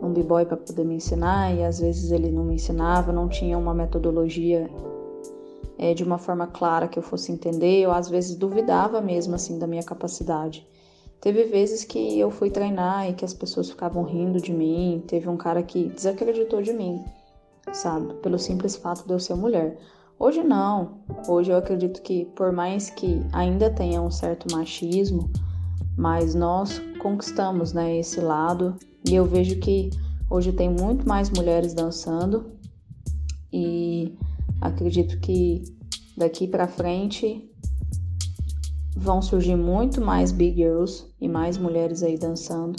num 0.01 0.13
b-boy 0.13 0.45
para 0.45 0.57
poder 0.57 0.85
me 0.85 0.95
ensinar 0.95 1.55
e 1.55 1.65
às 1.65 1.81
vezes 1.81 2.11
ele 2.11 2.31
não 2.31 2.45
me 2.45 2.55
ensinava, 2.55 3.13
não 3.13 3.29
tinha 3.29 3.59
uma 3.59 3.75
metodologia 3.75 4.71
é, 5.77 5.93
de 5.95 6.05
uma 6.05 6.19
forma 6.19 6.47
clara 6.47 6.89
que 6.89 6.99
eu 6.99 7.03
fosse 7.03 7.33
entender, 7.33 7.81
eu 7.81 7.93
às 7.93 8.09
vezes 8.09 8.37
duvidava 8.37 9.01
mesmo 9.01 9.35
assim 9.35 9.59
da 9.59 9.67
minha 9.67 9.83
capacidade. 9.83 10.67
Teve 11.21 11.45
vezes 11.45 11.83
que 11.83 12.19
eu 12.19 12.31
fui 12.31 12.49
treinar 12.49 13.11
e 13.11 13.13
que 13.13 13.25
as 13.25 13.35
pessoas 13.35 13.69
ficavam 13.69 14.05
rindo 14.05 14.41
de 14.41 14.53
mim, 14.53 15.03
teve 15.05 15.29
um 15.29 15.37
cara 15.37 15.63
que 15.65 15.89
desacreditou 15.89 16.63
de 16.63 16.73
mim 16.73 17.05
sabe? 17.73 18.15
Pelo 18.15 18.39
simples 18.39 18.77
fato 18.77 19.07
de 19.07 19.13
eu 19.13 19.19
ser 19.19 19.35
mulher. 19.35 19.79
Hoje 20.19 20.43
não. 20.43 20.99
Hoje 21.29 21.53
eu 21.53 21.57
acredito 21.57 22.03
que, 22.03 22.25
por 22.37 22.53
mais 22.53 22.91
que 22.91 23.25
ainda 23.33 23.71
tenha 23.71 24.03
um 24.03 24.11
certo 24.11 24.53
machismo, 24.53 25.31
mas 25.97 26.35
nós 26.35 26.81
conquistamos 26.99 27.73
né, 27.73 27.99
esse 27.99 28.21
lado 28.21 28.77
e 29.09 29.15
eu 29.15 29.25
vejo 29.25 29.59
que 29.61 29.91
hoje 30.31 30.53
tem 30.53 30.69
muito 30.69 31.07
mais 31.09 31.31
mulheres 31.31 31.75
dançando 31.75 32.53
e 33.53 34.17
acredito 34.61 35.19
que 35.21 35.63
daqui 36.17 36.47
para 36.47 36.69
frente 36.69 37.49
vão 38.97 39.23
surgir 39.23 39.57
muito 39.57 40.01
mais 40.01 40.33
big 40.33 40.57
girls 40.57 41.07
e 41.21 41.29
mais 41.29 41.57
mulheres 41.57 42.03
aí 42.03 42.19
dançando 42.19 42.77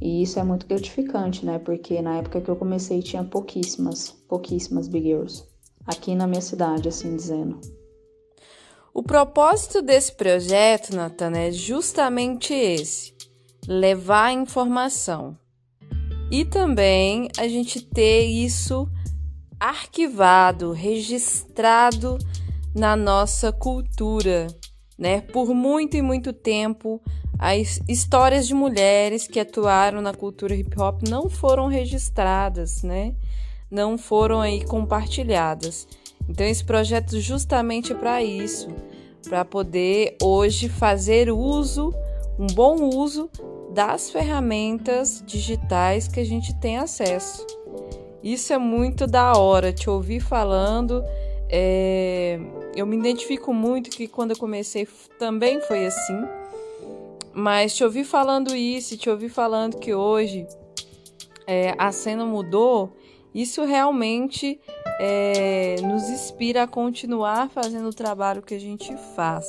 e 0.00 0.22
isso 0.22 0.38
é 0.38 0.44
muito 0.44 0.66
gratificante, 0.66 1.44
né? 1.44 1.58
Porque 1.58 2.00
na 2.02 2.18
época 2.18 2.40
que 2.40 2.50
eu 2.50 2.56
comecei 2.56 3.02
tinha 3.02 3.24
pouquíssimas, 3.24 4.10
pouquíssimas 4.28 4.88
Big 4.88 5.06
Girls. 5.06 5.44
Aqui 5.86 6.14
na 6.14 6.26
minha 6.26 6.40
cidade, 6.40 6.88
assim 6.88 7.16
dizendo. 7.16 7.60
O 8.92 9.02
propósito 9.02 9.82
desse 9.82 10.12
projeto, 10.12 10.94
Natana, 10.94 11.38
é 11.38 11.52
justamente 11.52 12.52
esse: 12.52 13.14
levar 13.68 14.32
informação. 14.32 15.38
E 16.30 16.44
também 16.44 17.28
a 17.38 17.46
gente 17.46 17.80
ter 17.80 18.24
isso 18.24 18.88
arquivado, 19.60 20.72
registrado 20.72 22.18
na 22.74 22.96
nossa 22.96 23.52
cultura, 23.52 24.48
né? 24.98 25.20
Por 25.20 25.54
muito 25.54 25.96
e 25.96 26.02
muito 26.02 26.32
tempo 26.32 27.00
as 27.38 27.80
histórias 27.86 28.46
de 28.46 28.54
mulheres 28.54 29.26
que 29.26 29.38
atuaram 29.38 30.00
na 30.00 30.14
cultura 30.14 30.54
hip 30.54 30.80
hop 30.80 31.02
não 31.08 31.28
foram 31.28 31.66
registradas, 31.66 32.82
né? 32.82 33.14
Não 33.70 33.98
foram 33.98 34.40
aí 34.40 34.64
compartilhadas. 34.64 35.86
Então 36.28 36.46
esse 36.46 36.64
projeto 36.64 37.20
justamente 37.20 37.92
é 37.92 37.94
para 37.94 38.22
isso, 38.22 38.68
para 39.28 39.44
poder 39.44 40.16
hoje 40.22 40.68
fazer 40.68 41.30
uso, 41.30 41.92
um 42.38 42.46
bom 42.46 42.88
uso 42.96 43.28
das 43.74 44.10
ferramentas 44.10 45.22
digitais 45.26 46.08
que 46.08 46.20
a 46.20 46.24
gente 46.24 46.54
tem 46.58 46.78
acesso. 46.78 47.46
Isso 48.22 48.52
é 48.52 48.58
muito 48.58 49.06
da 49.06 49.34
hora, 49.34 49.72
te 49.72 49.90
ouvir 49.90 50.20
falando. 50.20 51.04
É... 51.48 52.40
Eu 52.76 52.86
me 52.86 52.96
identifico 52.96 53.52
muito 53.52 53.90
que 53.90 54.06
quando 54.06 54.32
eu 54.32 54.36
comecei 54.36 54.86
também 55.18 55.60
foi 55.62 55.86
assim 55.86 56.22
mas 57.38 57.76
te 57.76 57.84
ouvir 57.84 58.04
falando 58.04 58.56
isso, 58.56 58.96
te 58.96 59.10
ouvir 59.10 59.28
falando 59.28 59.76
que 59.76 59.92
hoje 59.92 60.46
é, 61.46 61.74
a 61.76 61.92
cena 61.92 62.24
mudou, 62.24 62.96
isso 63.34 63.62
realmente 63.66 64.58
é, 64.98 65.76
nos 65.82 66.08
inspira 66.08 66.62
a 66.62 66.66
continuar 66.66 67.50
fazendo 67.50 67.90
o 67.90 67.94
trabalho 67.94 68.40
que 68.40 68.54
a 68.54 68.58
gente 68.58 68.96
faz. 69.14 69.46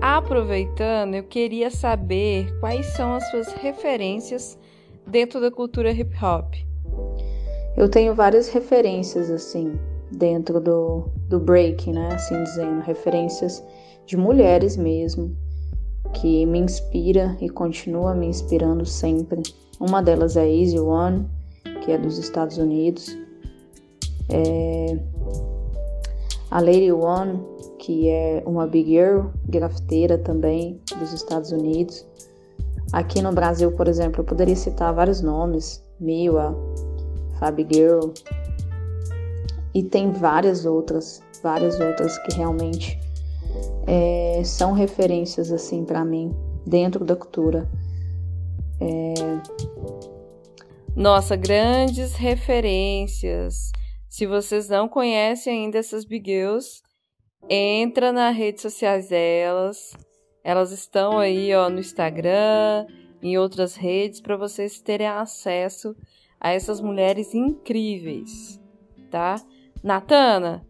Aproveitando, 0.00 1.16
eu 1.16 1.24
queria 1.24 1.70
saber 1.70 2.58
quais 2.60 2.86
são 2.86 3.14
as 3.14 3.30
suas 3.30 3.52
referências 3.52 4.58
dentro 5.06 5.38
da 5.38 5.50
cultura 5.50 5.92
hip 5.92 6.16
hop. 6.16 6.54
Eu 7.76 7.90
tenho 7.90 8.14
várias 8.14 8.48
referências 8.48 9.30
assim 9.30 9.78
dentro 10.12 10.60
do, 10.60 11.08
do 11.28 11.38
break, 11.38 11.90
né? 11.90 12.14
Assim 12.14 12.42
dizendo, 12.44 12.82
referências 12.82 13.62
de 14.06 14.16
mulheres 14.16 14.76
mesmo 14.76 15.34
que 16.14 16.44
me 16.46 16.58
inspira 16.58 17.36
e 17.40 17.48
continua 17.48 18.14
me 18.14 18.26
inspirando 18.26 18.84
sempre. 18.84 19.42
Uma 19.80 20.02
delas 20.02 20.36
é 20.36 20.48
Easy 20.48 20.78
One, 20.78 21.26
que 21.84 21.92
é 21.92 21.98
dos 21.98 22.18
Estados 22.18 22.58
Unidos. 22.58 23.16
É 24.28 24.98
a 26.52 26.60
Lady 26.60 26.92
One, 26.92 27.40
que 27.78 28.10
é 28.10 28.42
uma 28.44 28.66
big 28.66 28.90
girl, 28.90 29.28
grafiteira 29.48 30.18
também, 30.18 30.78
dos 30.98 31.14
Estados 31.14 31.50
Unidos. 31.50 32.06
Aqui 32.92 33.22
no 33.22 33.32
Brasil, 33.32 33.72
por 33.72 33.88
exemplo, 33.88 34.20
eu 34.20 34.24
poderia 34.24 34.54
citar 34.54 34.92
vários 34.92 35.22
nomes: 35.22 35.82
Miwa, 35.98 36.54
Fabi 37.38 37.66
Girl, 37.72 38.10
e 39.74 39.82
tem 39.82 40.10
várias 40.10 40.64
outras, 40.64 41.22
várias 41.42 41.78
outras 41.80 42.18
que 42.18 42.36
realmente 42.36 42.98
é, 43.86 44.42
são 44.44 44.72
referências 44.72 45.50
assim 45.50 45.84
para 45.84 46.04
mim 46.04 46.34
dentro 46.66 47.04
da 47.04 47.16
cultura. 47.16 47.68
É... 48.80 49.14
Nossa, 50.94 51.36
grandes 51.36 52.14
referências. 52.14 53.72
Se 54.08 54.26
vocês 54.26 54.68
não 54.68 54.88
conhecem 54.88 55.64
ainda 55.64 55.78
essas 55.78 56.04
Big 56.04 56.30
Girls, 56.30 56.82
entra 57.48 58.12
nas 58.12 58.36
redes 58.36 58.62
sociais 58.62 59.08
delas. 59.08 59.96
Elas 60.44 60.70
estão 60.70 61.18
aí, 61.18 61.54
ó, 61.54 61.70
no 61.70 61.78
Instagram, 61.78 62.86
em 63.22 63.38
outras 63.38 63.74
redes 63.74 64.20
para 64.20 64.36
vocês 64.36 64.80
terem 64.80 65.06
acesso 65.06 65.96
a 66.40 66.50
essas 66.50 66.80
mulheres 66.80 67.32
incríveis, 67.34 68.60
tá? 69.10 69.36
Natana, 69.82 70.64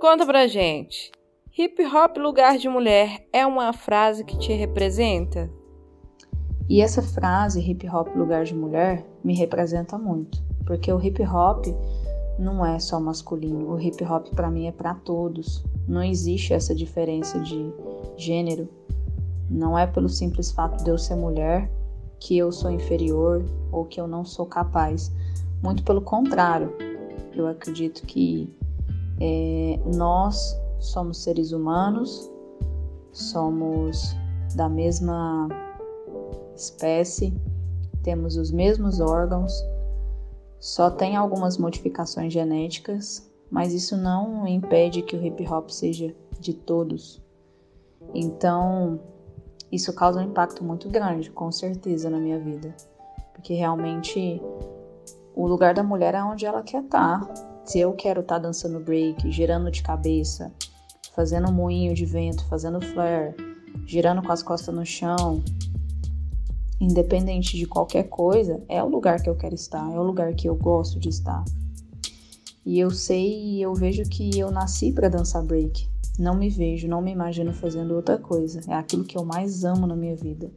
conta 0.00 0.24
pra 0.24 0.46
gente. 0.46 1.10
Hip 1.58 1.84
hop 1.86 2.18
lugar 2.18 2.56
de 2.56 2.68
mulher 2.68 3.26
é 3.32 3.44
uma 3.44 3.72
frase 3.72 4.22
que 4.22 4.38
te 4.38 4.52
representa? 4.52 5.50
E 6.68 6.80
essa 6.80 7.02
frase, 7.02 7.60
hip 7.60 7.88
hop 7.88 8.14
lugar 8.14 8.44
de 8.44 8.54
mulher, 8.54 9.04
me 9.24 9.34
representa 9.34 9.98
muito, 9.98 10.40
porque 10.64 10.92
o 10.92 11.04
hip 11.04 11.20
hop 11.24 11.66
não 12.38 12.64
é 12.64 12.78
só 12.78 13.00
masculino, 13.00 13.72
o 13.72 13.80
hip 13.80 14.04
hop 14.04 14.28
para 14.28 14.52
mim 14.52 14.68
é 14.68 14.72
para 14.72 14.94
todos. 14.94 15.64
Não 15.88 16.04
existe 16.04 16.54
essa 16.54 16.72
diferença 16.72 17.40
de 17.40 17.72
gênero. 18.16 18.68
Não 19.50 19.76
é 19.76 19.84
pelo 19.84 20.08
simples 20.08 20.52
fato 20.52 20.84
de 20.84 20.90
eu 20.90 20.96
ser 20.96 21.16
mulher 21.16 21.68
que 22.20 22.38
eu 22.38 22.52
sou 22.52 22.70
inferior 22.70 23.44
ou 23.72 23.84
que 23.84 24.00
eu 24.00 24.06
não 24.06 24.24
sou 24.24 24.46
capaz. 24.46 25.12
Muito 25.60 25.82
pelo 25.82 26.00
contrário, 26.00 26.72
eu 27.34 27.46
acredito 27.46 28.06
que 28.06 28.52
é, 29.20 29.78
nós 29.96 30.56
somos 30.78 31.18
seres 31.22 31.52
humanos, 31.52 32.30
somos 33.12 34.16
da 34.54 34.68
mesma 34.68 35.48
espécie, 36.54 37.32
temos 38.02 38.36
os 38.36 38.50
mesmos 38.50 39.00
órgãos, 39.00 39.52
só 40.60 40.90
tem 40.90 41.16
algumas 41.16 41.56
modificações 41.58 42.32
genéticas, 42.32 43.28
mas 43.50 43.72
isso 43.72 43.96
não 43.96 44.46
impede 44.46 45.02
que 45.02 45.16
o 45.16 45.24
hip 45.24 45.46
hop 45.48 45.70
seja 45.70 46.14
de 46.40 46.52
todos. 46.52 47.22
Então, 48.14 49.00
isso 49.70 49.92
causa 49.92 50.20
um 50.20 50.24
impacto 50.24 50.64
muito 50.64 50.88
grande, 50.88 51.30
com 51.30 51.50
certeza, 51.52 52.08
na 52.08 52.18
minha 52.18 52.38
vida, 52.38 52.74
porque 53.34 53.54
realmente 53.54 54.40
o 55.38 55.46
lugar 55.46 55.72
da 55.72 55.84
mulher 55.84 56.14
é 56.16 56.22
onde 56.22 56.44
ela 56.44 56.64
quer 56.64 56.82
estar. 56.82 57.20
Se 57.64 57.78
eu 57.78 57.92
quero 57.92 58.22
estar 58.22 58.40
dançando 58.40 58.80
break, 58.80 59.30
girando 59.30 59.70
de 59.70 59.84
cabeça, 59.84 60.52
fazendo 61.14 61.48
um 61.48 61.52
moinho 61.52 61.94
de 61.94 62.04
vento, 62.04 62.44
fazendo 62.46 62.80
flare, 62.80 63.36
girando 63.86 64.20
com 64.20 64.32
as 64.32 64.42
costas 64.42 64.74
no 64.74 64.84
chão, 64.84 65.40
independente 66.80 67.56
de 67.56 67.66
qualquer 67.66 68.08
coisa, 68.08 68.60
é 68.68 68.82
o 68.82 68.88
lugar 68.88 69.22
que 69.22 69.30
eu 69.30 69.36
quero 69.36 69.54
estar, 69.54 69.88
é 69.92 70.00
o 70.00 70.02
lugar 70.02 70.34
que 70.34 70.48
eu 70.48 70.56
gosto 70.56 70.98
de 70.98 71.08
estar. 71.08 71.44
E 72.66 72.80
eu 72.80 72.90
sei 72.90 73.60
eu 73.64 73.72
vejo 73.74 74.02
que 74.10 74.36
eu 74.36 74.50
nasci 74.50 74.90
para 74.90 75.08
dançar 75.08 75.44
break. 75.44 75.88
Não 76.18 76.34
me 76.34 76.50
vejo, 76.50 76.88
não 76.88 77.00
me 77.00 77.12
imagino 77.12 77.52
fazendo 77.52 77.94
outra 77.94 78.18
coisa. 78.18 78.60
É 78.66 78.74
aquilo 78.74 79.04
que 79.04 79.16
eu 79.16 79.24
mais 79.24 79.64
amo 79.64 79.86
na 79.86 79.94
minha 79.94 80.16
vida. 80.16 80.50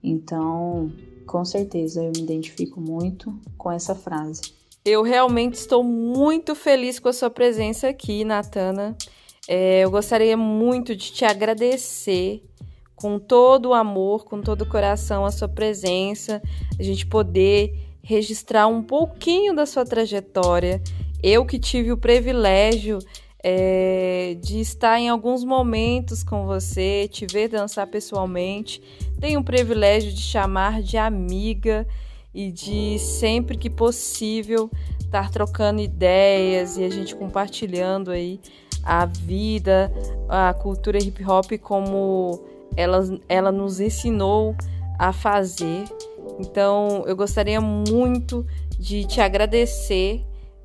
Então, 0.00 0.92
com 1.26 1.44
certeza 1.44 2.02
eu 2.02 2.12
me 2.14 2.22
identifico 2.22 2.80
muito 2.80 3.38
com 3.58 3.70
essa 3.70 3.94
frase. 3.94 4.42
Eu 4.84 5.02
realmente 5.02 5.54
estou 5.54 5.82
muito 5.82 6.54
feliz 6.54 6.98
com 6.98 7.08
a 7.08 7.12
sua 7.12 7.28
presença 7.28 7.88
aqui, 7.88 8.24
Natana. 8.24 8.96
É, 9.48 9.80
eu 9.80 9.90
gostaria 9.90 10.36
muito 10.36 10.94
de 10.94 11.12
te 11.12 11.24
agradecer 11.24 12.42
com 12.94 13.18
todo 13.18 13.70
o 13.70 13.74
amor, 13.74 14.24
com 14.24 14.40
todo 14.40 14.62
o 14.62 14.68
coração, 14.68 15.24
a 15.24 15.30
sua 15.30 15.48
presença, 15.48 16.40
a 16.78 16.82
gente 16.82 17.04
poder 17.06 17.74
registrar 18.02 18.68
um 18.68 18.82
pouquinho 18.82 19.54
da 19.54 19.66
sua 19.66 19.84
trajetória. 19.84 20.80
Eu 21.22 21.44
que 21.44 21.58
tive 21.58 21.92
o 21.92 21.98
privilégio 21.98 22.98
é, 23.42 24.36
de 24.40 24.60
estar 24.60 24.98
em 24.98 25.08
alguns 25.08 25.44
momentos 25.44 26.22
com 26.22 26.46
você, 26.46 27.08
te 27.08 27.26
ver 27.26 27.48
dançar 27.48 27.86
pessoalmente, 27.86 28.82
tenho 29.20 29.40
o 29.40 29.44
privilégio 29.44 30.12
de 30.12 30.20
chamar 30.20 30.82
de 30.82 30.96
amiga 30.96 31.86
e 32.34 32.50
de 32.50 32.98
sempre 32.98 33.56
que 33.56 33.70
possível 33.70 34.70
estar 35.00 35.30
trocando 35.30 35.80
ideias 35.80 36.76
e 36.76 36.84
a 36.84 36.90
gente 36.90 37.14
compartilhando 37.14 38.10
aí 38.10 38.40
a 38.82 39.06
vida, 39.06 39.92
a 40.28 40.52
cultura 40.54 40.98
hip 40.98 41.24
hop 41.24 41.52
como 41.62 42.44
ela, 42.76 43.00
ela 43.28 43.50
nos 43.50 43.80
ensinou 43.80 44.54
a 44.98 45.12
fazer. 45.12 45.84
Então 46.38 47.04
eu 47.06 47.16
gostaria 47.16 47.60
muito 47.60 48.46
de 48.78 49.04
te 49.04 49.20
agradecer, 49.20 50.24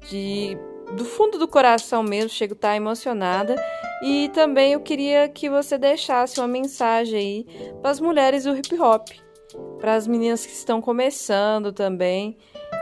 de 0.09 0.57
do 0.95 1.05
fundo 1.05 1.37
do 1.37 1.47
coração 1.47 2.03
mesmo, 2.03 2.29
chego 2.29 2.53
a 2.53 2.55
estar 2.55 2.75
emocionada. 2.75 3.55
E 4.03 4.29
também 4.29 4.73
eu 4.73 4.79
queria 4.79 5.29
que 5.29 5.49
você 5.49 5.77
deixasse 5.77 6.39
uma 6.39 6.47
mensagem 6.47 7.19
aí 7.19 7.45
para 7.81 7.91
as 7.91 7.99
mulheres 7.99 8.45
do 8.45 8.55
hip 8.55 8.79
hop 8.79 9.09
para 9.79 9.95
as 9.95 10.07
meninas 10.07 10.45
que 10.45 10.53
estão 10.53 10.81
começando 10.81 11.71
também. 11.71 12.37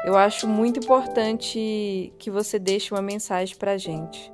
Eu 0.06 0.18
acho 0.18 0.48
muito 0.48 0.80
importante 0.80 2.14
que 2.18 2.30
você 2.30 2.60
deixe 2.60 2.94
uma 2.94 3.02
mensagem 3.02 3.56
para 3.58 3.72
a 3.74 3.78
gente. 3.78 4.32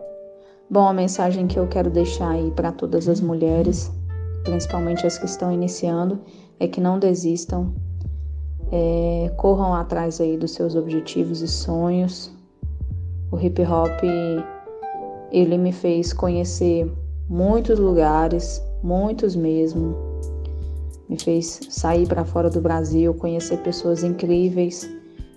Bom, 0.69 0.87
a 0.87 0.93
mensagem 0.93 1.47
que 1.47 1.57
eu 1.57 1.67
quero 1.67 1.89
deixar 1.89 2.31
aí 2.31 2.51
para 2.51 2.71
todas 2.71 3.07
as 3.07 3.21
mulheres, 3.21 3.91
principalmente 4.43 5.05
as 5.05 5.17
que 5.17 5.25
estão 5.25 5.51
iniciando, 5.51 6.21
é 6.59 6.67
que 6.67 6.81
não 6.81 6.97
desistam, 6.97 7.73
é, 8.71 9.31
corram 9.37 9.73
atrás 9.73 10.19
aí 10.19 10.37
dos 10.37 10.51
seus 10.51 10.75
objetivos 10.75 11.41
e 11.41 11.47
sonhos. 11.47 12.34
O 13.35 13.37
hip 13.37 13.61
hop 13.63 14.01
ele 15.29 15.57
me 15.57 15.73
fez 15.73 16.13
conhecer 16.13 16.89
muitos 17.27 17.77
lugares, 17.77 18.63
muitos 18.81 19.35
mesmo, 19.35 19.93
me 21.09 21.19
fez 21.19 21.59
sair 21.69 22.07
para 22.07 22.23
fora 22.23 22.49
do 22.49 22.61
Brasil, 22.61 23.13
conhecer 23.13 23.57
pessoas 23.57 24.05
incríveis 24.05 24.89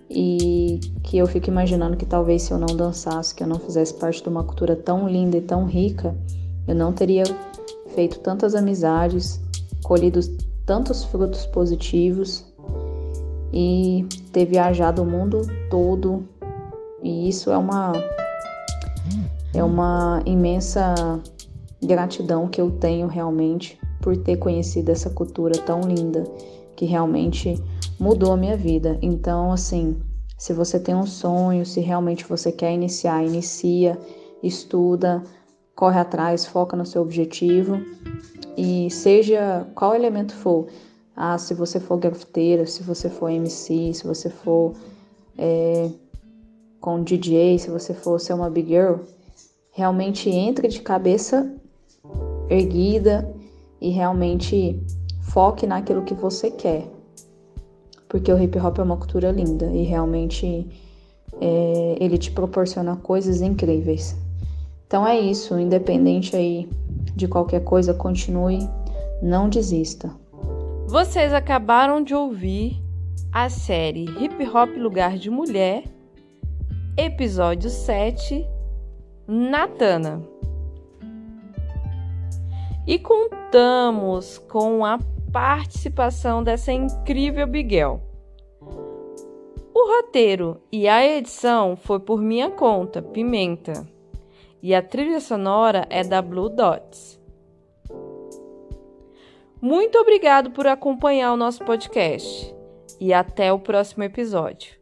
e 0.09 0.79
que 1.03 1.19
eu 1.19 1.27
fico 1.27 1.49
imaginando 1.49 1.97
que 1.97 2.07
talvez 2.07 2.43
se 2.43 2.53
eu 2.53 2.59
não 2.59 2.77
dançasse, 2.77 3.35
que 3.35 3.43
eu 3.43 3.49
não 3.49 3.59
fizesse 3.59 3.95
parte 3.95 4.23
de 4.23 4.29
uma 4.29 4.45
cultura 4.45 4.77
tão 4.77 5.09
linda 5.09 5.37
e 5.37 5.41
tão 5.41 5.67
rica, 5.67 6.17
eu 6.69 6.77
não 6.77 6.93
teria 6.93 7.25
feito 7.97 8.21
tantas 8.21 8.55
amizades, 8.55 9.41
colhido 9.83 10.21
tantos 10.65 11.03
frutos 11.03 11.47
positivos 11.47 12.47
e 13.53 14.07
ter 14.33 14.45
viajado 14.45 15.03
o 15.03 15.05
mundo 15.05 15.43
todo. 15.69 16.38
E 17.03 17.29
isso 17.29 17.51
é 17.51 17.59
uma 17.59 17.93
é 19.55 19.65
uma 19.65 20.23
imensa 20.27 20.95
gratidão 21.83 22.49
que 22.49 22.61
eu 22.61 22.71
tenho 22.71 23.07
realmente 23.07 23.79
por 24.01 24.17
ter 24.17 24.37
conhecido 24.37 24.91
essa 24.91 25.11
cultura 25.11 25.59
tão 25.59 25.81
linda 25.81 26.25
que 26.77 26.85
realmente 26.85 27.61
mudou 27.99 28.33
a 28.33 28.37
minha 28.37 28.57
vida. 28.57 28.99
Então, 29.03 29.51
assim, 29.53 30.01
se 30.37 30.53
você 30.53 30.79
tem 30.79 30.95
um 30.95 31.07
sonho, 31.07 31.67
se 31.67 31.81
realmente 31.81 32.25
você 32.25 32.53
quer 32.53 32.73
iniciar, 32.73 33.25
inicia, 33.25 33.99
estuda, 34.43 35.23
corre 35.75 35.99
atrás, 35.99 36.47
foca 36.47 36.77
no 36.77 36.87
seu 36.87 37.03
objetivo 37.03 37.81
e 38.57 38.91
seja 38.91 39.67
qual 39.75 39.95
elemento 39.95 40.35
for. 40.35 40.67
Ah, 41.17 41.37
se 41.37 41.55
você 41.55 41.81
for 41.81 41.99
grafiteira, 41.99 42.67
se 42.67 42.83
você 42.83 43.09
for 43.09 43.29
MC, 43.29 43.93
se 43.95 44.07
você 44.07 44.31
for 44.31 44.75
é, 45.37 45.91
com 46.81 47.03
DJ, 47.03 47.59
se 47.59 47.71
você 47.71 47.93
for 47.93 48.19
ser 48.21 48.35
uma 48.35 48.51
big 48.51 48.69
girl, 48.69 48.97
realmente 49.71 50.31
entre 50.31 50.69
de 50.69 50.81
cabeça 50.81 51.55
erguida 52.49 53.35
e 53.81 53.91
realmente 53.91 54.81
foque 55.23 55.67
naquilo 55.67 56.03
que 56.03 56.15
você 56.15 56.51
quer. 56.51 56.87
Porque 58.09 58.33
o 58.33 58.43
hip 58.43 58.59
hop 58.59 58.79
é 58.79 58.83
uma 58.83 58.97
cultura 58.97 59.31
linda 59.31 59.67
e 59.67 59.83
realmente 59.83 60.67
é, 61.41 61.97
ele 62.01 62.17
te 62.17 62.31
proporciona 62.31 62.97
coisas 62.97 63.43
incríveis. 63.43 64.17
Então 64.87 65.07
é 65.07 65.19
isso, 65.19 65.59
independente 65.59 66.35
aí 66.35 66.69
de 67.15 67.29
qualquer 67.29 67.63
coisa, 67.63 67.93
continue, 67.93 68.59
não 69.23 69.49
desista. 69.49 70.11
Vocês 70.87 71.35
acabaram 71.35 72.03
de 72.03 72.15
ouvir 72.15 72.83
a 73.31 73.51
série 73.51 74.05
Hip 74.05 74.43
Hop 74.49 74.75
Lugar 74.79 75.19
de 75.19 75.29
Mulher, 75.29 75.85
episódio 76.99 77.71
7, 77.71 78.45
Natana. 79.25 80.21
E 82.85 82.99
contamos 82.99 84.39
com 84.39 84.85
a 84.85 84.99
participação 85.33 86.43
dessa 86.43 86.73
incrível 86.73 87.47
Biguel. 87.47 88.03
O 89.73 89.97
roteiro 89.97 90.61
e 90.73 90.89
a 90.89 91.07
edição 91.07 91.77
foi 91.77 92.01
por 92.01 92.21
minha 92.21 92.51
conta, 92.51 93.01
Pimenta, 93.01 93.87
e 94.61 94.75
a 94.75 94.83
trilha 94.83 95.21
sonora 95.21 95.87
é 95.89 96.03
da 96.03 96.21
Blue 96.21 96.49
Dots. 96.49 97.17
Muito 99.63 99.97
obrigado 99.99 100.51
por 100.51 100.67
acompanhar 100.67 101.33
o 101.33 101.37
nosso 101.37 101.65
podcast 101.65 102.53
e 102.99 103.15
até 103.15 103.53
o 103.53 103.61
próximo 103.61 104.03
episódio. 104.03 104.78